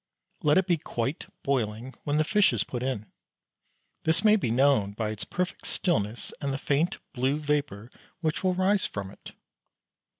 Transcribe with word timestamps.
Let 0.41 0.57
it 0.57 0.65
be 0.65 0.77
quite 0.77 1.27
boiling 1.43 1.93
when 2.05 2.17
the 2.17 2.23
fish 2.23 2.53
is 2.53 2.63
put 2.63 2.81
in. 2.81 3.11
This 4.01 4.23
may 4.23 4.35
be 4.35 4.49
known 4.49 4.93
by 4.93 5.11
its 5.11 5.23
perfect 5.23 5.67
stillness 5.67 6.33
and 6.41 6.51
the 6.51 6.57
faint 6.57 6.97
blue 7.13 7.37
vapour 7.39 7.91
which 8.19 8.43
will 8.43 8.55
rise 8.55 8.87
from 8.87 9.11
it. 9.11 9.33